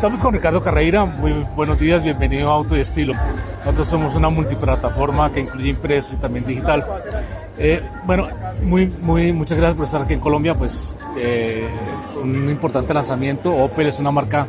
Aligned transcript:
Estamos 0.00 0.22
con 0.22 0.32
Ricardo 0.32 0.62
Carreira. 0.62 1.04
Muy 1.04 1.46
buenos 1.54 1.78
días, 1.78 2.02
bienvenido 2.02 2.50
a 2.50 2.54
Auto 2.54 2.74
y 2.74 2.80
Estilo. 2.80 3.12
Nosotros 3.58 3.86
somos 3.86 4.14
una 4.14 4.30
multiplataforma 4.30 5.30
que 5.30 5.40
incluye 5.40 5.68
impreso 5.68 6.14
y 6.14 6.16
también 6.16 6.46
digital. 6.46 6.86
Eh, 7.58 7.82
bueno, 8.06 8.26
muy, 8.62 8.86
muy, 8.86 9.30
muchas 9.34 9.58
gracias 9.58 9.76
por 9.76 9.84
estar 9.84 10.00
aquí 10.00 10.14
en 10.14 10.20
Colombia. 10.20 10.54
Pues 10.54 10.96
eh, 11.18 11.68
un 12.18 12.48
importante 12.48 12.94
lanzamiento. 12.94 13.54
Opel 13.54 13.88
es 13.88 13.98
una 13.98 14.10
marca 14.10 14.46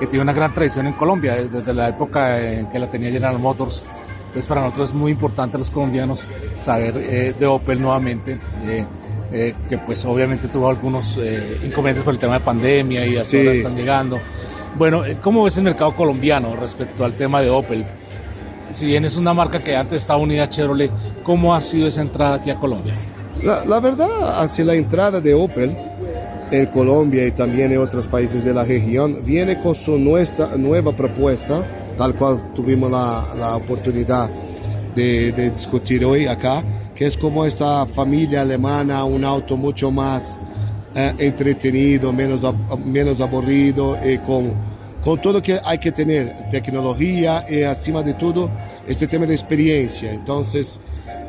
que 0.00 0.08
tiene 0.08 0.24
una 0.24 0.32
gran 0.32 0.52
tradición 0.52 0.88
en 0.88 0.94
Colombia 0.94 1.36
desde 1.44 1.72
la 1.72 1.90
época 1.90 2.36
en 2.42 2.68
que 2.68 2.80
la 2.80 2.88
tenía 2.88 3.12
General 3.12 3.38
Motors. 3.38 3.84
Entonces 4.18 4.48
para 4.48 4.62
nosotros 4.62 4.88
es 4.88 4.94
muy 4.96 5.12
importante 5.12 5.58
los 5.58 5.70
colombianos 5.70 6.26
saber 6.58 6.96
eh, 6.96 7.34
de 7.38 7.46
Opel 7.46 7.80
nuevamente. 7.80 8.36
que 9.30 9.78
pues 9.86 10.04
obviamente 10.06 10.48
tuvo 10.48 10.68
algunos 10.68 11.20
inconvenientes 11.62 12.02
por 12.02 12.14
el 12.14 12.18
tema 12.18 12.34
de 12.34 12.40
pandemia 12.40 13.06
y 13.06 13.16
así 13.16 13.38
ahora 13.38 13.52
están 13.52 13.76
llegando. 13.76 14.18
Bueno, 14.78 15.02
¿cómo 15.22 15.42
ves 15.42 15.56
el 15.56 15.64
mercado 15.64 15.92
colombiano 15.96 16.54
respecto 16.54 17.04
al 17.04 17.14
tema 17.14 17.40
de 17.40 17.50
Opel? 17.50 17.84
Si 18.70 18.86
bien 18.86 19.04
es 19.04 19.16
una 19.16 19.34
marca 19.34 19.58
que 19.58 19.74
antes 19.74 20.02
estaba 20.02 20.20
unida 20.20 20.44
a 20.44 20.50
Chevrolet, 20.50 20.92
¿cómo 21.24 21.52
ha 21.52 21.60
sido 21.60 21.88
esa 21.88 22.00
entrada 22.00 22.36
aquí 22.36 22.50
a 22.50 22.54
Colombia? 22.54 22.94
La, 23.42 23.80
verdad, 23.80 24.40
hacia 24.40 24.64
la 24.64 24.74
entrada 24.74 25.20
de 25.20 25.34
Opel 25.34 25.76
en 26.52 26.66
Colombia 26.66 27.26
y 27.26 27.32
también 27.32 27.72
en 27.72 27.78
otros 27.78 28.06
países 28.06 28.44
de 28.44 28.54
la 28.54 28.62
región, 28.62 29.18
viene 29.24 29.60
con 29.60 29.74
su 29.74 29.98
nuestra, 29.98 30.56
nueva 30.56 30.92
propuesta, 30.92 31.64
tal 31.96 32.14
cual 32.14 32.52
tuvimos 32.54 32.88
la, 32.88 33.56
oportunidad 33.56 34.30
de, 34.94 35.32
discutir 35.50 36.04
hoy 36.04 36.26
acá, 36.26 36.62
que 36.94 37.06
es 37.06 37.16
como 37.16 37.44
esta 37.44 37.84
familia 37.84 38.42
alemana, 38.42 39.02
un 39.02 39.24
auto 39.24 39.56
mucho 39.56 39.90
más 39.90 40.38
eh, 40.94 41.14
entretenido, 41.18 42.12
menos, 42.12 42.42
menos 42.84 43.20
aburrido 43.20 43.98
y 44.04 44.18
con 44.18 44.68
con 45.02 45.20
todo 45.20 45.42
que 45.42 45.60
hay 45.64 45.78
que 45.78 45.92
tener, 45.92 46.50
tecnología 46.50 47.44
y 47.48 47.62
acima 47.62 48.02
de 48.02 48.14
todo 48.14 48.50
este 48.86 49.06
tema 49.06 49.26
de 49.26 49.34
experiencia. 49.34 50.12
Entonces, 50.12 50.78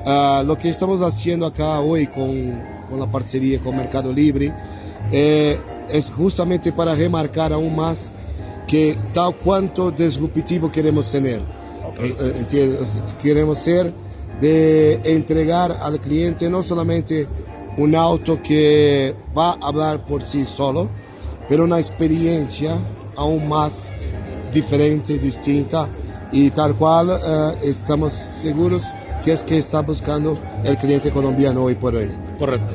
uh, 0.05 0.43
lo 0.43 0.57
que 0.57 0.69
estamos 0.69 1.01
haciendo 1.01 1.45
acá 1.45 1.79
hoy 1.79 2.07
con, 2.07 2.59
con 2.89 2.99
la 2.99 3.07
parcería 3.07 3.59
con 3.59 3.77
Mercado 3.77 4.11
Libre 4.11 4.51
eh, 5.11 5.59
es 5.89 6.09
justamente 6.09 6.71
para 6.71 6.95
remarcar 6.95 7.53
aún 7.53 7.75
más 7.75 8.11
que 8.67 8.97
tal 9.13 9.35
cuanto 9.35 9.91
disruptivo 9.91 10.71
queremos 10.71 11.11
tener. 11.11 11.41
Okay. 11.91 12.15
Eh, 12.19 12.45
eh, 12.51 12.77
queremos 13.21 13.57
ser 13.59 13.93
de 14.41 14.95
entregar 15.03 15.71
al 15.81 15.99
cliente 15.99 16.49
no 16.49 16.63
solamente 16.63 17.27
un 17.79 17.95
auto 17.95 18.41
que 18.43 19.15
va 19.35 19.51
a 19.51 19.67
hablar 19.67 20.05
por 20.05 20.21
sí 20.21 20.45
solo, 20.45 20.89
pero 21.47 21.63
una 21.63 21.79
experiencia 21.79 22.77
aún 23.15 23.47
más 23.47 23.91
diferente, 24.51 25.17
distinta 25.17 25.87
y 26.31 26.51
tal 26.51 26.75
cual 26.75 27.09
eh, 27.09 27.51
estamos 27.63 28.13
seguros 28.13 28.83
que 29.23 29.33
es 29.33 29.43
que 29.43 29.57
está 29.57 29.81
buscando 29.81 30.35
el 30.63 30.77
cliente 30.77 31.09
colombiano 31.11 31.63
hoy 31.63 31.75
por 31.75 31.95
hoy. 31.95 32.09
Correcto. 32.37 32.73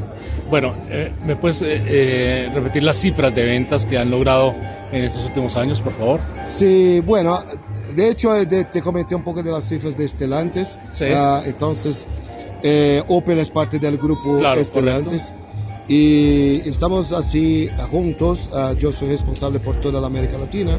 Bueno, 0.50 0.74
eh, 0.88 1.12
¿me 1.24 1.36
puedes 1.36 1.62
eh, 1.62 2.50
repetir 2.54 2.82
las 2.82 2.96
cifras 2.96 3.34
de 3.34 3.44
ventas 3.44 3.86
que 3.86 3.98
han 3.98 4.10
logrado 4.10 4.54
en 4.90 5.04
estos 5.04 5.26
últimos 5.26 5.56
años, 5.56 5.80
por 5.80 5.92
favor? 5.94 6.20
Sí, 6.44 7.00
bueno, 7.00 7.42
de 7.94 8.10
hecho 8.10 8.32
te 8.46 8.82
comenté 8.82 9.14
un 9.14 9.22
poco 9.22 9.42
de 9.42 9.50
las 9.50 9.64
cifras 9.64 9.96
de 9.96 10.04
Estelantes. 10.04 10.78
Sí. 10.90 11.06
Ah, 11.14 11.42
entonces, 11.46 12.06
Opel 13.08 13.38
es 13.38 13.50
parte 13.50 13.78
del 13.78 13.98
grupo 13.98 14.38
claro, 14.38 14.60
Estelantes. 14.60 15.32
Y 15.86 16.66
estamos 16.66 17.12
así 17.12 17.68
juntos. 17.90 18.48
Ah, 18.54 18.72
yo 18.78 18.90
soy 18.92 19.08
responsable 19.08 19.60
por 19.60 19.76
toda 19.76 20.00
la 20.00 20.06
América 20.06 20.38
Latina, 20.38 20.78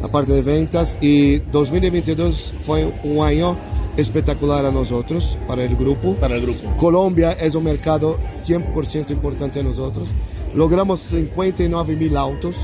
la 0.00 0.08
parte 0.08 0.32
de 0.32 0.42
ventas. 0.42 0.96
Y 1.00 1.38
2022 1.38 2.54
fue 2.62 2.88
un 3.02 3.24
año 3.24 3.56
espectacular 3.96 4.64
a 4.64 4.70
nosotros, 4.70 5.36
para 5.48 5.64
el 5.64 5.74
grupo. 5.74 6.14
Para 6.14 6.36
el 6.36 6.42
grupo. 6.42 6.76
Colombia 6.76 7.32
es 7.32 7.54
un 7.54 7.64
mercado 7.64 8.18
100% 8.26 9.10
importante 9.10 9.60
a 9.60 9.62
nosotros. 9.62 10.08
Logramos 10.54 11.00
59 11.00 11.96
mil 11.96 12.16
autos, 12.16 12.56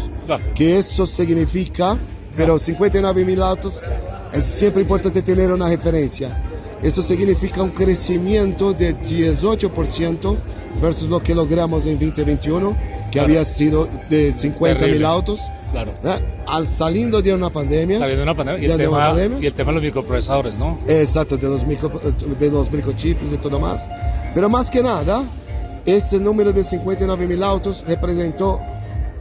que 0.54 0.78
eso 0.78 1.06
significa, 1.06 1.96
pero 2.36 2.58
59 2.58 3.24
mil 3.24 3.42
autos 3.42 3.82
es 4.32 4.44
siempre 4.44 4.82
importante 4.82 5.20
tener 5.22 5.50
una 5.52 5.68
referencia. 5.68 6.51
Eso 6.82 7.00
significa 7.00 7.62
un 7.62 7.70
crecimiento 7.70 8.72
de 8.72 8.96
18% 8.96 10.36
versus 10.80 11.08
lo 11.08 11.22
que 11.22 11.34
logramos 11.34 11.86
en 11.86 11.98
2021, 11.98 12.76
que 13.10 13.20
había 13.20 13.44
sido 13.44 13.88
de 14.10 14.32
50 14.32 14.86
mil 14.86 15.04
autos. 15.04 15.40
Claro. 15.70 15.92
Al 16.46 16.68
saliendo 16.68 17.22
de 17.22 17.32
una 17.32 17.48
pandemia. 17.48 17.98
Saliendo 17.98 18.24
de 18.24 18.30
una 18.30 18.36
pandemia. 18.36 18.68
Y, 18.68 18.70
el 18.70 18.76
tema, 18.76 19.14
y 19.40 19.46
el 19.46 19.54
tema 19.54 19.70
de 19.70 19.74
los 19.76 19.82
microprocesadores, 19.84 20.58
¿no? 20.58 20.76
Exacto, 20.86 21.36
de 21.36 21.48
los, 21.48 21.66
micro, 21.66 21.88
de 22.38 22.50
los 22.50 22.70
microchips 22.70 23.32
y 23.32 23.36
todo 23.38 23.58
más. 23.58 23.88
Pero 24.34 24.50
más 24.50 24.70
que 24.70 24.82
nada, 24.82 25.24
ese 25.86 26.18
número 26.18 26.52
de 26.52 26.64
59 26.64 27.26
mil 27.26 27.42
autos 27.42 27.84
representó 27.86 28.60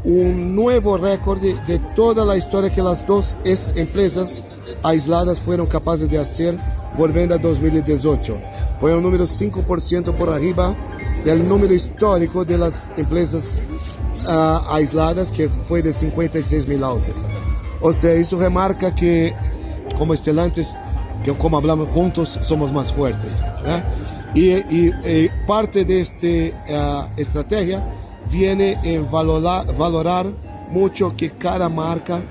un 0.04 0.56
nuevo 0.56 0.98
récord 0.98 1.40
de 1.40 1.80
toda 1.96 2.26
la 2.26 2.36
historia 2.36 2.72
que 2.72 2.82
las 2.82 3.06
dos 3.06 3.36
empresas 3.46 4.42
aisladas 4.84 5.40
fueron 5.40 5.68
capaces 5.68 6.10
de 6.10 6.18
hacer 6.18 6.58
volviendo 6.98 7.36
a 7.36 7.38
2018. 7.38 8.38
Fue 8.80 8.96
un 8.96 9.04
número 9.04 9.26
5% 9.26 10.14
por 10.16 10.30
arriba 10.30 10.76
del 11.24 11.48
número 11.48 11.74
histórico 11.74 12.44
de 12.44 12.58
las 12.58 12.90
empresas 12.98 13.58
uh, 14.26 14.74
aisladas, 14.74 15.32
que 15.32 15.50
fue 15.50 15.82
de 15.82 15.94
56 15.94 16.68
mil 16.68 16.84
autos. 16.84 17.16
O 17.80 17.94
sea, 17.94 18.14
eso 18.14 18.38
remarca 18.38 18.94
que 18.94 19.34
como 19.98 20.14
estelantes, 20.14 20.76
que 21.24 21.32
como 21.34 21.58
hablamos 21.58 21.90
juntos, 21.90 22.40
somos 22.42 22.72
más 22.74 22.92
fuertes. 22.92 23.44
¿eh? 23.66 23.84
Y, 24.34 24.52
y, 24.76 25.30
parte 25.46 25.84
de 25.84 26.02
esta 26.02 27.08
uh, 27.08 27.20
estrategia 27.20 27.86
viene 28.32 28.80
en 28.84 29.10
valorar, 29.12 30.28
mucho 30.72 31.14
que 31.18 31.32
cada 31.32 31.68
marca 31.68 32.22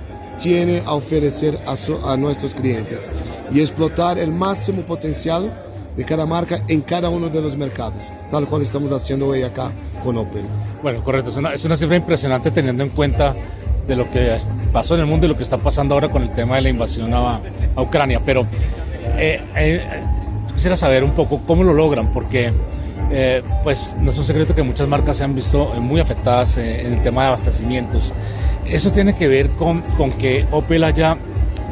tiene 0.41 0.83
a 0.87 0.95
ofrecer 0.95 1.59
a 1.67 2.17
nuestros 2.17 2.55
clientes 2.55 3.09
y 3.53 3.61
explotar 3.61 4.19
el 4.19 4.33
máximo 4.33 4.83
potencial 4.83 5.51
de 5.97 6.05
cada 6.05 6.25
marca 6.25 6.63
en 6.69 6.81
cada 6.83 7.09
uno 7.09 7.29
de 7.29 7.41
los 7.41 7.57
mercados, 7.57 8.11
tal 8.31 8.47
cual 8.47 8.63
estamos 8.63 8.93
haciendo 8.93 9.27
hoy 9.27 9.43
acá 9.43 9.71
con 10.05 10.17
Opel. 10.17 10.45
Bueno, 10.83 11.03
correcto, 11.03 11.31
es 11.31 11.37
una, 11.37 11.53
es 11.53 11.65
una 11.65 11.77
cifra 11.77 11.97
impresionante 11.97 12.51
teniendo 12.51 12.85
en 12.85 12.91
cuenta 12.91 13.35
de 13.87 13.97
lo 13.97 14.09
que 14.11 14.37
pasó 14.73 14.95
en 14.95 15.01
el 15.01 15.07
mundo 15.07 15.27
y 15.27 15.29
lo 15.29 15.37
que 15.37 15.43
está 15.43 15.59
pasando 15.59 15.95
ahora 15.95 16.09
con 16.09 16.23
el 16.23 16.31
tema 16.31 16.57
de 16.57 16.63
la 16.63 16.69
invasión 16.69 17.13
a, 17.13 17.41
a 17.75 17.83
Ucrania. 17.83 18.21
Pero 18.25 18.47
eh, 19.19 19.41
eh, 19.57 19.83
quisiera 20.55 20.77
saber 20.77 21.03
un 21.03 21.11
poco 21.13 21.41
cómo 21.47 21.65
lo 21.65 21.73
logran, 21.75 22.13
porque 22.13 22.53
eh, 23.11 23.43
pues 23.65 23.97
no 24.01 24.13
es 24.13 24.19
un 24.19 24.25
secreto 24.25 24.55
que 24.55 24.63
muchas 24.63 24.87
marcas 24.87 25.17
se 25.17 25.25
han 25.25 25.35
visto 25.35 25.75
muy 25.81 26.01
afectadas 26.01 26.57
en 26.57 26.95
el 26.95 27.03
tema 27.03 27.23
de 27.23 27.29
abastecimientos. 27.29 28.13
Eso 28.65 28.93
tiene 28.93 29.17
que 29.17 29.27
ver 29.27 29.51
con, 29.51 29.81
con 29.97 30.13
que 30.13 30.47
Opel 30.53 30.85
haya 30.85 31.17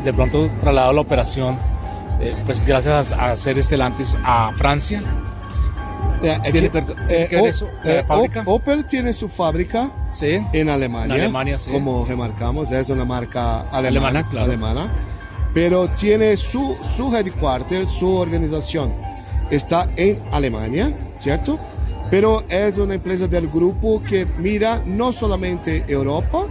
de 0.04 0.12
pronto 0.12 0.48
trasladado 0.60 0.92
la 0.92 1.00
operación 1.00 1.58
eh, 2.20 2.34
pues 2.44 2.64
gracias 2.64 3.12
a, 3.12 3.32
hacer 3.32 3.58
estelantes 3.58 4.16
a 4.24 4.50
Francia. 4.52 5.02
Eh, 6.20 6.36
¿Tiene, 6.50 6.70
eh, 7.08 7.28
eso, 7.30 7.68
fábrica? 8.06 8.42
Opel 8.46 8.84
tiene 8.86 9.12
su 9.12 9.28
fábrica 9.28 9.90
sí. 10.10 10.40
en 10.52 10.68
Alemania, 10.68 11.14
en 11.14 11.20
Alemania 11.22 11.58
sí. 11.58 11.70
como 11.70 12.04
remarcamos, 12.06 12.72
es 12.72 12.90
una 12.90 13.04
marca 13.04 13.60
alemana, 13.70 14.08
alemana, 14.08 14.22
claro. 14.28 14.46
alemana 14.46 14.88
pero 15.54 15.88
tiene 15.88 16.36
su, 16.36 16.76
su 16.96 17.14
headquarter, 17.14 17.86
su 17.86 18.14
organización 18.16 18.92
está 19.50 19.88
en 19.96 20.20
Alemania, 20.30 20.94
¿cierto? 21.14 21.58
Pero 22.10 22.44
es 22.48 22.78
una 22.78 22.94
empresa 22.94 23.26
del 23.26 23.48
grupo 23.48 24.02
que 24.02 24.26
mira 24.38 24.82
no 24.86 25.12
solamente 25.12 25.84
Europa, 25.88 26.46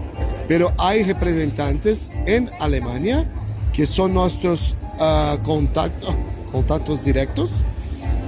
pero 0.48 0.74
hay 0.78 1.04
representantes 1.04 2.10
en 2.26 2.50
Alemania 2.60 3.26
que 3.74 3.86
son 3.86 4.14
nuestros 4.14 4.76
uh, 5.00 5.38
contacto, 5.44 6.16
contactos 6.52 7.04
directos 7.04 7.52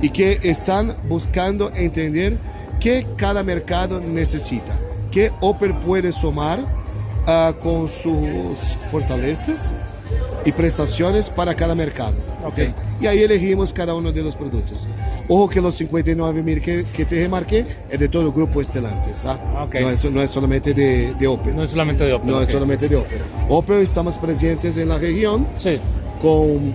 y 0.01 0.09
que 0.09 0.39
están 0.43 0.95
buscando 1.07 1.71
entender 1.73 2.37
qué 2.79 3.05
cada 3.17 3.43
mercado 3.43 3.99
necesita, 3.99 4.77
qué 5.11 5.31
Opel 5.41 5.73
puede 5.75 6.11
sumar 6.11 6.61
uh, 6.61 7.53
con 7.61 7.89
sus 7.89 8.59
fortalezas 8.89 9.73
y 10.45 10.51
prestaciones 10.51 11.29
para 11.29 11.53
cada 11.55 11.75
mercado. 11.75 12.15
Okay. 12.45 12.73
Y 13.01 13.07
ahí 13.07 13.23
elegimos 13.23 13.73
cada 13.73 13.93
uno 13.93 14.11
de 14.11 14.23
los 14.23 14.35
productos. 14.35 14.87
Ojo 15.29 15.47
que 15.47 15.61
los 15.61 15.75
59 15.75 16.43
mil 16.43 16.61
que, 16.61 16.85
que, 16.85 17.05
te 17.05 17.21
remarqué 17.21 17.65
es 17.89 17.99
de 17.99 18.09
todo 18.09 18.23
el 18.23 18.31
grupo 18.31 18.59
Estelantes. 18.59 19.23
¿ah? 19.25 19.63
Okay. 19.67 19.83
No, 19.83 19.89
es, 19.89 20.05
no, 20.05 20.21
es, 20.21 20.29
solamente 20.29 20.73
de, 20.73 21.13
de, 21.13 21.27
Opel. 21.27 21.55
No 21.55 21.63
es 21.63 21.69
solamente 21.69 22.03
de 22.03 22.13
Opel. 22.13 22.27
No 22.27 22.35
okay. 22.35 22.47
es 22.47 22.53
solamente 22.53 22.89
de 22.89 22.95
Opel. 22.95 23.19
Opel 23.47 23.77
estamos 23.77 24.17
presentes 24.17 24.77
en 24.77 24.89
la 24.89 24.97
región. 24.97 25.47
Sí 25.55 25.79
con, 26.21 26.73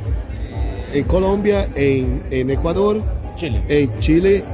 en 0.93 1.05
Colombia, 1.05 1.69
en, 1.75 2.23
en 2.31 2.51
Ecuador, 2.51 3.03
Chile. 3.37 3.63
en 3.69 4.01
Chile, 4.01 4.45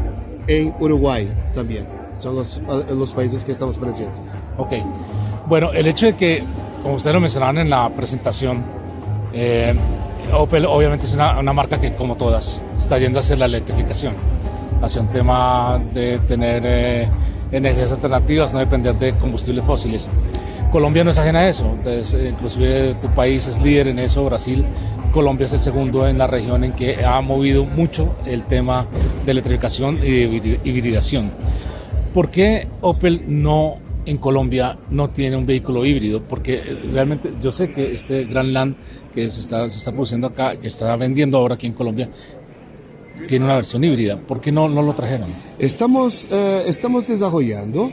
en 0.47 0.75
Uruguay 0.79 1.31
también. 1.55 1.87
Son 2.19 2.37
los, 2.37 2.61
los 2.91 3.13
países 3.13 3.45
que 3.45 3.53
estamos 3.53 3.79
presentes. 3.79 4.21
Ok. 4.59 4.75
Bueno, 5.47 5.73
el 5.73 5.87
hecho 5.87 6.07
de 6.07 6.17
que 6.17 6.45
como 6.83 6.97
ustedes 6.97 7.15
lo 7.15 7.21
mencionaban 7.21 7.59
en 7.59 7.71
la 7.71 7.89
presentación, 7.91 8.63
eh, 9.33 9.75
Opel 10.33 10.67
obviamente 10.67 11.07
es 11.07 11.13
una, 11.13 11.39
una, 11.39 11.53
marca 11.53 11.81
que, 11.81 11.95
como 11.95 12.17
todas, 12.17 12.61
está 12.79 12.99
yendo 12.99 13.19
hacia 13.19 13.37
la 13.37 13.47
electrificación, 13.47 14.15
hacia 14.83 15.03
un 15.03 15.09
tema 15.09 15.81
de 15.93 16.19
tener 16.21 16.63
eh, 16.65 17.09
energías 17.53 17.93
alternativas, 17.93 18.53
no 18.53 18.59
depender 18.59 18.95
de 18.95 19.13
combustibles 19.15 19.65
fósiles. 19.65 20.11
Colombia 20.73 21.03
no 21.03 21.11
es 21.11 21.19
ajena 21.19 21.41
a 21.41 21.49
eso, 21.49 21.67
entonces, 21.67 22.15
eh, 22.15 22.29
inclusive 22.31 22.95
tu 22.95 23.09
país 23.09 23.47
es 23.47 23.61
líder 23.61 23.89
en 23.89 23.99
eso, 23.99 24.25
Brasil. 24.25 24.65
Colombia 25.13 25.47
es 25.47 25.53
el 25.53 25.61
segundo 25.61 26.07
en 26.07 26.19
la 26.19 26.29
región 26.29 26.63
en 26.63 26.73
que 26.73 27.05
ha 27.05 27.21
movido 27.21 27.65
mucho 27.65 28.15
el 28.27 28.45
tema 28.45 28.87
de 29.25 29.33
electrificación 29.33 29.99
y 30.03 30.39
de 30.39 30.61
hibridación. 30.63 31.33
¿Por 32.15 32.31
qué 32.31 32.69
Opel 32.81 33.25
no 33.27 33.79
en 34.07 34.17
Colombia 34.19 34.79
no 34.91 35.11
tiene 35.11 35.37
un 35.37 35.47
vehículo 35.47 35.85
híbrido? 35.85 36.23
Porque 36.23 36.63
realmente 36.93 37.33
yo 37.41 37.53
sé 37.53 37.71
que 37.71 37.93
este 37.93 38.25
Gran 38.25 38.53
Land 38.53 38.77
que 39.15 39.29
se 39.29 39.41
está, 39.41 39.69
se 39.69 39.79
está 39.79 39.93
produciendo 39.93 40.29
acá, 40.29 40.57
que 40.57 40.69
está 40.69 40.95
vendiendo 40.97 41.39
ahora 41.39 41.55
aquí 41.55 41.67
en 41.67 41.73
Colombia, 41.73 42.11
tiene 43.27 43.45
una 43.45 43.57
versión 43.57 43.85
híbrida. 43.85 44.19
¿Por 44.19 44.41
qué 44.41 44.53
no, 44.53 44.69
no 44.69 44.83
lo 44.83 44.95
trajeron? 44.95 45.29
Estamos, 45.59 46.27
eh, 46.31 46.65
estamos 46.67 47.07
desarrollando 47.07 47.93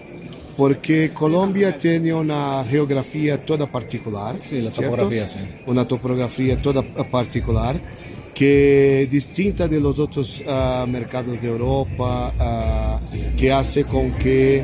porque 0.55 1.13
Colombia 1.13 1.77
tiene 1.77 2.13
una 2.13 2.63
geografía 2.67 3.43
toda 3.45 3.67
particular. 3.67 4.37
Sí, 4.39 4.61
la 4.61 4.71
topografía, 4.71 5.27
sí. 5.27 5.39
Una 5.67 5.87
topografía 5.87 6.61
toda 6.61 6.81
particular 6.81 7.79
que 8.37 9.07
distinta 9.09 9.67
de 9.67 9.79
los 9.79 9.97
otros 9.97 10.43
uh, 10.45 10.85
mercados 10.87 11.41
de 11.41 11.47
Europa, 11.47 12.31
uh, 12.39 13.35
que 13.35 13.51
hace 13.51 13.83
con 13.83 14.11
que 14.11 14.63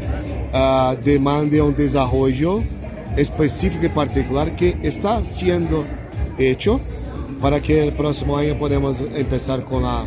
uh, 0.53 0.95
demande 1.03 1.61
un 1.61 1.75
desarrollo 1.75 2.63
específico 3.17 3.85
y 3.85 3.89
particular 3.89 4.55
que 4.55 4.77
está 4.83 5.23
siendo 5.23 5.85
hecho 6.37 6.79
para 7.41 7.61
que 7.61 7.83
el 7.83 7.93
próximo 7.93 8.37
año 8.37 8.57
podamos 8.57 9.01
empezar 9.01 9.63
con 9.63 9.83
la, 9.83 10.05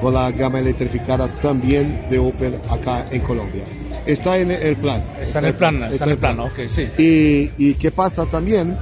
con 0.00 0.14
la 0.14 0.30
gama 0.32 0.58
electrificada 0.58 1.28
también 1.40 2.06
de 2.10 2.18
Opel 2.18 2.58
acá 2.70 3.06
en 3.10 3.20
Colombia. 3.20 3.62
Está 4.06 4.38
en 4.38 4.50
el 4.50 4.76
plan. 4.76 5.02
Está, 5.20 5.40
en 5.40 5.44
el 5.44 5.54
plan, 5.54 5.82
está, 5.84 6.04
en 6.04 6.10
el 6.10 6.16
plan, 6.16 6.40
ok, 6.40 6.58
sí. 6.66 6.88
Y, 6.96 7.50
y 7.58 7.74
qué 7.74 7.90
pasa 7.90 8.24
también 8.26 8.76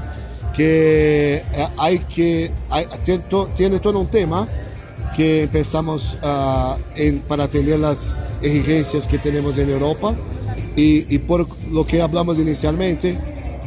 que 0.54 1.42
eh, 1.52 1.68
hay 1.76 1.98
que, 1.98 2.50
hay, 2.70 2.86
tiene 3.54 3.78
todo 3.80 3.98
un 3.98 4.06
tema 4.06 4.46
que 5.16 5.42
empezamos 5.42 6.16
uh, 6.22 6.76
en, 6.94 7.18
para 7.20 7.44
atender 7.44 7.80
las 7.80 8.18
exigencias 8.40 9.08
que 9.08 9.18
tenemos 9.18 9.58
en 9.58 9.70
Europa 9.70 10.14
y, 10.76 11.14
y, 11.14 11.18
por 11.18 11.46
lo 11.70 11.86
que 11.86 12.00
hablamos 12.00 12.38
inicialmente, 12.38 13.16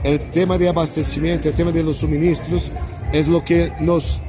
el 0.03 0.19
tema 0.31 0.57
de 0.57 0.69
abastecimiento, 0.69 1.50
el 1.50 1.53
tema 1.53 1.71
de 1.71 1.83
los 1.83 1.98
suministros 1.98 2.71
es 3.13 3.27
lo 3.27 3.44
que 3.44 3.71
nos 3.80 4.21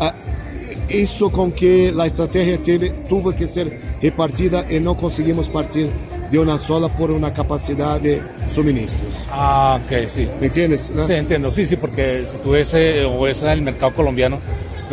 uh, 0.00 0.92
hizo 0.92 1.30
con 1.30 1.52
que 1.52 1.92
la 1.92 2.06
estrategia 2.06 2.58
tiene, 2.58 2.90
tuvo 3.08 3.32
que 3.32 3.46
ser 3.46 3.80
repartida 4.00 4.64
y 4.70 4.80
no 4.80 4.96
conseguimos 4.96 5.48
partir 5.48 5.90
de 6.30 6.38
una 6.38 6.56
sola 6.56 6.88
por 6.88 7.10
una 7.10 7.32
capacidad 7.32 8.00
de 8.00 8.22
suministros. 8.50 9.26
Ah, 9.30 9.78
ok, 9.84 10.08
sí. 10.08 10.26
¿Me 10.40 10.46
entiendes? 10.46 10.90
¿no? 10.90 11.06
Sí, 11.06 11.12
entiendo, 11.12 11.50
sí, 11.50 11.66
sí, 11.66 11.76
porque 11.76 12.24
si 12.24 12.38
tú 12.38 12.50
ves 12.50 12.74
o 12.74 13.20
ves 13.20 13.42
el 13.42 13.60
mercado 13.60 13.94
colombiano, 13.94 14.38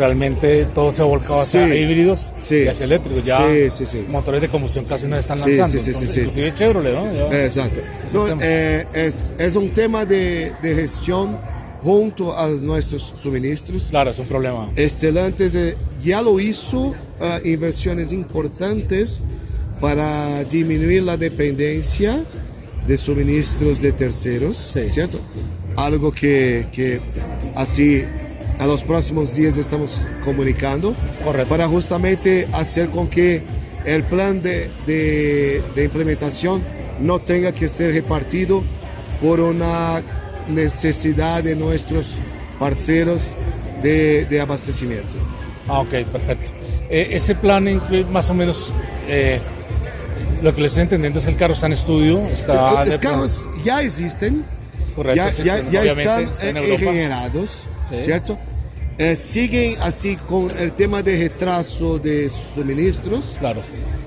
realmente 0.00 0.64
todo 0.74 0.90
se 0.90 1.02
ha 1.02 1.04
volcado 1.04 1.42
hacia 1.42 1.66
Sí. 1.68 1.74
híbridos 1.74 2.32
Sí. 2.38 2.54
y 2.64 2.68
hacia 2.68 2.84
eléctricos. 2.84 3.22
Ya 3.22 3.36
Sí, 3.46 3.70
sí, 3.70 3.84
sí. 3.86 4.04
motores 4.08 4.40
de 4.40 4.48
combustión 4.48 4.86
casi 4.86 5.06
no 5.06 5.16
están 5.18 5.38
lanzando. 5.40 5.66
sí, 5.66 5.78
sí, 5.78 5.84
sí, 5.84 5.90
Entonces. 5.90 6.16
Inclusive 6.16 6.54
Chevrolet, 6.54 6.94
¿no? 6.94 7.12
Ya- 7.30 7.44
Exacto. 7.44 7.80
No, 8.14 8.26
eh, 8.40 8.86
es, 8.94 9.34
es 9.38 9.56
un 9.56 9.68
tema 9.70 10.06
de, 10.06 10.52
de 10.62 10.74
gestión 10.74 11.36
junto 11.82 12.36
a 12.36 12.48
nuestros 12.48 13.14
suministros. 13.22 13.88
Claro, 13.90 14.10
es 14.10 14.18
un 14.18 14.26
problema. 14.26 14.70
Excelentes, 14.74 15.54
eh, 15.54 15.76
ya 16.02 16.22
lo 16.22 16.40
hizo 16.40 16.94
ah, 17.20 17.38
inversiones 17.44 18.10
importantes 18.12 19.22
para 19.80 20.44
disminuir 20.44 21.02
la 21.02 21.16
dependencia 21.18 22.24
de 22.86 22.96
suministros 22.96 23.80
de 23.82 23.92
terceros. 23.92 24.74
¿cierto? 24.88 25.20
Algo 25.76 26.10
que, 26.12 26.66
que 26.72 27.00
así 27.54 28.02
a 28.60 28.66
los 28.66 28.82
próximos 28.84 29.34
días 29.34 29.56
estamos 29.58 30.06
comunicando 30.24 30.94
Correcto. 31.24 31.48
para 31.48 31.66
justamente 31.66 32.46
hacer 32.52 32.90
con 32.90 33.08
que 33.08 33.42
el 33.84 34.02
plan 34.04 34.42
de, 34.42 34.70
de- 34.86 35.62
de 35.74 35.84
implementación 35.84 36.62
no 37.00 37.18
tenga 37.18 37.52
que 37.52 37.66
ser 37.68 37.94
repartido 37.94 38.62
por 39.22 39.40
una 39.40 40.02
necesidad 40.48 41.42
de 41.42 41.56
nuestros 41.56 42.06
parceros 42.58 43.34
de, 43.82 44.26
de 44.26 44.40
abastecimiento. 44.40 45.16
Ah, 45.66 45.80
ok, 45.80 45.90
perfecto. 46.12 46.52
Eh, 46.90 47.08
ese 47.12 47.34
plan 47.34 47.66
incluye 47.68 48.04
más 48.04 48.28
o 48.28 48.34
menos, 48.34 48.72
eh, 49.08 49.40
lo 50.42 50.54
que 50.54 50.60
le 50.60 50.66
estoy 50.66 50.82
entendiendo 50.82 51.18
es 51.18 51.24
que 51.24 51.30
el 51.30 51.36
carro 51.38 51.54
está 51.54 51.66
en 51.66 51.72
estudio, 51.72 52.20
está... 52.26 52.84
Los 52.84 52.98
carros 52.98 53.48
ya 53.64 53.80
existen, 53.80 54.44
correcto, 54.94 55.42
ya, 55.42 55.62
ya, 55.62 55.70
ya 55.70 55.84
están 55.84 56.24
está 56.24 56.48
en 56.50 56.56
eh, 56.58 56.78
generados, 56.78 57.64
Sí. 57.88 57.96
¿cierto? 58.02 58.38
Eh, 59.02 59.16
siguen 59.16 59.76
así 59.80 60.16
con 60.28 60.50
el 60.58 60.72
tema 60.72 61.02
de 61.02 61.16
retraso 61.16 61.98
de 61.98 62.28
suministros, 62.54 63.34
Claro, 63.38 63.62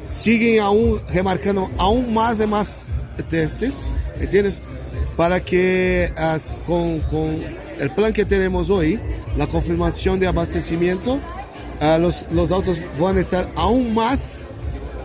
siguen 0.05 0.59
aún 0.59 1.01
remarcando 1.11 1.71
aún 1.79 2.13
más 2.13 2.39
y 2.39 2.45
más 2.45 2.83
testes, 3.27 3.89
¿entiendes? 4.19 4.61
Para 5.17 5.39
que 5.39 6.11
as- 6.15 6.55
con, 6.67 6.99
con 7.09 7.41
el 7.79 7.89
plan 7.95 8.13
que 8.13 8.23
tenemos 8.23 8.69
hoy, 8.69 8.99
la 9.35 9.47
confirmación 9.47 10.19
de 10.19 10.27
abastecimiento, 10.27 11.19
ah, 11.79 11.97
los, 11.97 12.23
los 12.29 12.51
autos 12.51 12.77
van 12.99 13.17
a 13.17 13.21
estar 13.21 13.49
aún 13.55 13.95
más 13.95 14.45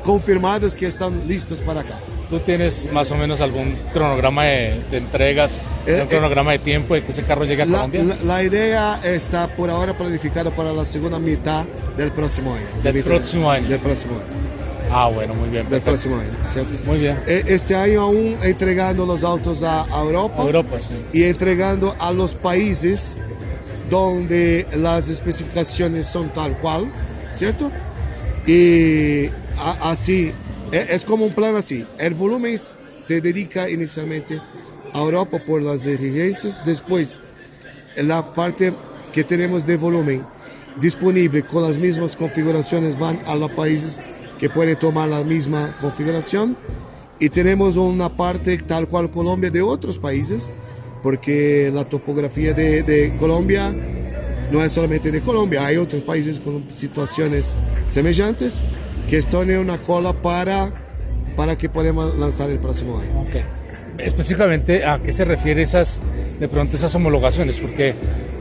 confirmados 0.05 0.75
que 0.75 0.87
están 0.87 1.27
listos 1.27 1.61
para 1.61 1.81
acá. 1.81 1.99
¿Tú 2.29 2.39
tienes 2.41 2.91
más 2.93 3.11
o 3.11 3.17
menos 3.17 3.41
algún 3.41 3.77
cronograma 3.93 4.45
de, 4.45 4.81
de 4.91 4.99
entregas, 4.99 5.61
Eh, 5.87 6.01
un 6.03 6.09
cronograma 6.09 6.53
de 6.53 6.59
tiempo 6.59 6.95
de 6.95 7.03
que 7.03 7.13
ese 7.13 7.23
carro 7.23 7.45
llegue 7.45 7.63
a 7.63 7.67
La, 7.67 7.79
Colombia? 7.83 8.05
la- 8.05 8.17
la 8.25 8.43
idea 8.43 9.01
está 9.05 9.49
por 9.49 9.71
ahora 9.71 9.93
planificada 9.95 10.51
para 10.51 10.73
la 10.73 10.85
segunda 10.85 11.19
mitad 11.19 11.65
del 11.97 12.11
próximo 12.13 12.55
año. 12.55 12.67
Del 12.83 13.03
próximo 13.03 13.51
año. 13.51 13.69
Del 13.69 13.79
próximo 13.81 14.15
año. 14.15 14.49
Ah, 14.91 15.09
bueno, 15.09 15.35
muy 15.35 15.49
bien. 15.51 15.69
Del 15.69 15.81
perfecto. 15.83 15.91
próximo 15.91 16.17
año. 16.17 16.31
¿cierto? 16.51 16.73
Muy 16.87 16.99
bien. 16.99 17.19
Eh, 17.27 17.45
Este 17.47 17.75
año 17.75 18.03
aún 18.03 18.37
entregando 18.43 19.05
los 19.07 19.23
autos 19.25 19.63
a 19.63 19.83
a 19.85 20.01
Europa. 20.03 20.43
Europa, 20.43 20.81
sí. 20.81 20.95
y 21.13 21.25
entregando 21.25 21.95
a 21.99 22.11
los 22.13 22.35
países 22.35 23.17
donde 23.91 24.67
las 24.75 25.09
especificaciones 25.09 26.07
son 26.07 26.29
tal 26.31 26.53
cual, 26.59 26.87
¿cierto? 27.35 27.71
Y 28.47 29.27
a- 29.59 29.91
así, 29.91 30.33
e- 30.73 30.87
es 30.91 31.05
como 31.05 31.25
un 31.25 31.35
plan 31.35 31.57
así. 31.57 31.87
El 31.99 32.15
volumen 32.15 32.57
se 32.97 33.21
dedica 33.21 33.69
inicialmente 33.69 34.41
a 34.93 35.01
Europa 35.01 35.39
por 35.47 35.63
las 35.63 35.87
exigencias, 35.87 36.63
después 36.65 37.21
la 37.97 38.35
parte 38.35 38.73
que 39.13 39.25
tenemos 39.25 39.67
de 39.67 39.77
volumen 39.77 40.25
disponible 40.81 41.43
con 41.43 41.63
las 41.63 41.79
mismas 41.79 42.15
configuraciones 42.15 42.99
van 42.99 43.21
a 43.27 43.35
los 43.35 43.51
países 43.53 44.01
que 44.39 44.49
pueden 44.49 44.79
tomar 44.79 45.09
la 45.09 45.25
misma 45.25 45.77
configuración. 45.81 46.57
Y 47.19 47.29
tenemos 47.31 47.77
una 47.77 48.09
parte 48.09 48.57
tal 48.59 48.87
cual 48.87 49.11
Colombia 49.11 49.51
de 49.51 49.61
otros 49.61 49.99
países 49.99 50.53
porque 51.03 51.71
la 51.73 51.85
topografía 51.85 52.53
de, 52.53 52.83
de 52.83 53.17
Colombia 53.17 53.75
no 54.53 54.65
es 54.65 54.73
solamente 54.73 55.11
de 55.11 55.21
Colombia, 55.21 55.67
hay 55.67 55.77
otros 55.77 56.03
países 56.03 56.39
con 56.39 56.71
situaciones 56.71 57.57
semejantes 57.89 58.63
que 59.09 59.19
están 59.19 59.49
en 59.51 59.59
una 59.59 59.79
cola 59.79 60.13
para, 60.13 60.71
para 61.37 61.57
que 61.57 61.69
podamos 61.69 62.17
lanzar 62.19 62.51
el 62.51 62.59
próximo 62.59 62.99
año. 63.01 63.21
Ok. 63.23 63.37
Específicamente, 63.99 64.85
¿a 64.85 64.99
qué 65.01 65.11
se 65.13 65.25
refiere 65.25 65.63
esas, 65.63 66.01
de 66.39 66.49
pronto 66.49 66.77
esas 66.77 66.95
homologaciones? 66.95 67.59
Porque 67.59 67.95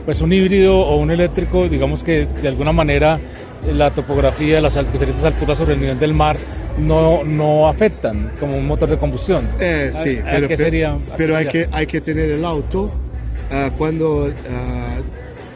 pues 0.04 0.20
un 0.20 0.32
híbrido 0.32 0.78
o 0.78 0.96
un 0.96 1.10
eléctrico, 1.10 1.68
digamos 1.68 2.04
que 2.04 2.26
de 2.26 2.48
alguna 2.48 2.72
manera 2.72 3.18
la 3.72 3.90
topografía, 3.90 4.60
las 4.60 4.74
diferentes 4.92 5.24
alturas 5.24 5.58
sobre 5.58 5.74
el 5.74 5.80
nivel 5.80 5.98
del 5.98 6.14
mar 6.14 6.36
no, 6.78 7.24
no 7.24 7.68
afectan 7.68 8.30
como 8.38 8.56
un 8.56 8.66
motor 8.66 8.88
de 8.88 8.98
combustión. 8.98 9.48
Eh, 9.58 9.90
sí, 9.92 10.18
¿A- 10.24 10.28
a 10.28 10.30
pero, 10.30 10.48
qué 10.48 10.56
pe- 10.56 10.62
sería- 10.64 10.92
a 10.94 10.98
qué 10.98 11.12
pero 11.16 11.36
hay, 11.36 11.46
que, 11.48 11.68
hay 11.72 11.86
que 11.86 12.00
tener 12.00 12.30
el 12.30 12.44
auto 12.44 12.92
ah, 13.50 13.70
cuando 13.76 14.30
ah, 14.50 14.98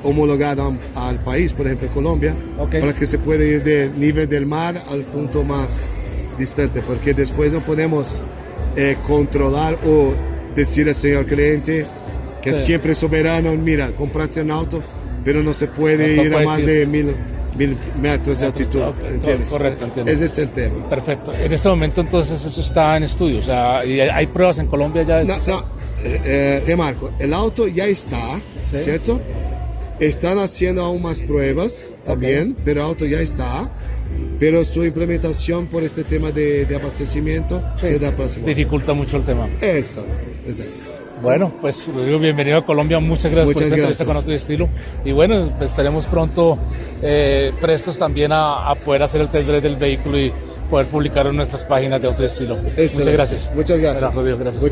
homologado 0.04 0.75
a- 0.94 1.09
al 1.09 1.18
país, 1.23 1.52
por 1.52 1.66
ejemplo 1.66 1.88
Colombia, 1.88 2.35
Ok. 2.59 2.80
para 2.80 2.94
que 2.94 3.06
se 3.06 3.18
pueda 3.18 3.44
ir 3.44 3.62
del 3.62 3.99
nivel 3.99 4.28
del 4.28 4.47
mar 4.47 4.82
al 4.90 5.00
punto 5.02 5.42
más 5.44 5.88
distante, 6.38 6.80
porque 6.82 7.14
después 7.14 7.52
no 7.52 7.61
podemos 7.61 8.23
eh, 8.76 8.97
controlar 9.06 9.75
o 9.87 10.12
decir 10.56 10.88
al 10.88 10.94
señor 10.94 11.26
cliente 11.26 11.85
que 12.40 12.54
Sí. 12.54 12.62
siempre 12.62 12.94
soberano, 12.94 13.52
mira, 13.54 13.90
compraste 13.90 14.40
un 14.40 14.50
auto, 14.50 14.80
pero 15.25 15.42
no 15.42 15.52
se 15.52 15.66
puede 15.66 16.16
No 16.16 16.23
ir 16.23 16.35
a 16.35 16.40
más 16.42 16.59
ir. 16.61 16.66
de 16.66 16.87
mil, 16.87 17.14
mil 17.59 17.76
metros 18.00 18.40
de 18.40 18.47
altitud. 18.47 18.80
¿entiendes? 19.06 19.50
correcto, 19.50 19.85
entiendo. 19.85 20.11
Ese 20.11 20.25
es 20.25 20.38
el 20.38 20.49
tema. 20.49 20.88
Perfecto. 20.88 21.35
En 21.35 21.52
este 21.52 21.68
momento 21.68 22.00
entonces 22.00 22.42
eso 22.44 22.61
está 22.62 22.97
en 22.97 23.02
estudio, 23.02 23.40
o 23.40 23.42
sea, 23.42 23.85
¿y 23.85 24.00
hay- 24.00 24.26
pruebas 24.28 24.59
en 24.59 24.66
Colombia 24.68 25.02
ya 25.02 25.18
de 25.18 25.26
No, 25.26 25.35
eso? 25.35 25.50
no, 25.50 25.59
eh, 26.02 26.21
eh, 26.25 26.62
remarco, 26.66 27.11
el 27.18 27.35
auto 27.35 27.68
ya 27.68 27.87
está, 27.87 28.40
Sí. 28.71 28.78
¿cierto? 28.78 29.21
Están 30.02 30.40
haciendo 30.40 30.82
aún 30.82 31.00
más 31.02 31.21
pruebas 31.21 31.88
también, 32.04 32.56
pero 32.64 32.80
el 32.80 32.87
auto 32.88 33.06
ya 33.06 33.21
está. 33.21 33.71
Pero 34.40 34.64
su 34.64 34.85
implementación 34.85 35.66
por 35.68 35.85
este 35.85 36.02
tema 36.02 36.32
de, 36.32 36.64
de 36.66 36.75
abastecimiento 36.75 37.62
se 37.76 38.00
da 38.00 38.11
próximo. 38.11 38.47
año. 38.47 38.54
Dificulta 38.56 38.94
mucho 38.94 39.16
el 39.16 39.23
tema. 39.23 39.49
Exacto, 39.61 40.18
exacto. 40.47 40.73
Bueno, 41.23 41.54
pues 41.61 41.87
Rodrigo, 41.87 42.18
bienvenido 42.18 42.59
a 42.59 42.66
Colombia. 42.66 42.99
Muchas 42.99 43.30
gracias 43.30 43.47
Muchas 43.47 43.54
por 43.54 43.62
esta 43.62 43.76
entrevista 43.76 44.04
gracias. 44.04 44.25
con 44.25 44.32
y 44.32 44.35
Estilo. 44.35 44.68
Y 45.04 45.12
bueno, 45.12 45.54
pues 45.56 45.71
estaremos 45.71 46.06
pronto 46.09 46.59
eh, 47.00 47.52
prestos 47.61 47.97
también 47.97 48.32
a, 48.32 48.68
a 48.71 48.75
poder 48.75 49.04
hacer 49.04 49.21
el 49.21 49.30
test 49.30 49.47
drive 49.47 49.61
del 49.61 49.76
vehículo 49.76 50.18
y 50.18 50.32
poder 50.68 50.87
publicarlo 50.88 51.30
en 51.30 51.37
nuestras 51.37 51.64
páginas 51.64 52.02
de 52.02 52.09
y 52.09 52.25
Estilo. 52.25 52.56
Muchas 52.56 53.06
gracias. 53.06 53.52
Muchas 53.54 53.78
gracias. 53.80 54.12
Gracias. 54.12 54.14
Muchas 54.14 54.64